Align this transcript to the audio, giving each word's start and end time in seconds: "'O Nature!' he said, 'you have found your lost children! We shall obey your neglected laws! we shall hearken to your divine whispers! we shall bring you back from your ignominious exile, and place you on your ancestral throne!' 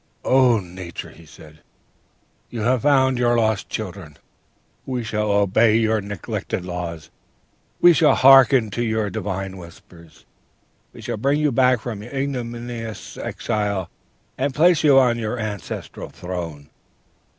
"'O 0.25 0.59
Nature!' 0.59 1.11
he 1.11 1.27
said, 1.27 1.59
'you 2.49 2.61
have 2.61 2.81
found 2.81 3.19
your 3.19 3.37
lost 3.37 3.69
children! 3.69 4.17
We 4.83 5.03
shall 5.03 5.29
obey 5.29 5.75
your 5.77 6.01
neglected 6.01 6.65
laws! 6.65 7.11
we 7.81 7.93
shall 7.93 8.15
hearken 8.15 8.71
to 8.71 8.81
your 8.81 9.11
divine 9.11 9.57
whispers! 9.57 10.25
we 10.91 11.01
shall 11.01 11.17
bring 11.17 11.39
you 11.39 11.51
back 11.51 11.81
from 11.81 12.01
your 12.01 12.11
ignominious 12.11 13.15
exile, 13.15 13.91
and 14.39 14.55
place 14.55 14.83
you 14.83 14.97
on 14.97 15.19
your 15.19 15.37
ancestral 15.39 16.09
throne!' 16.09 16.71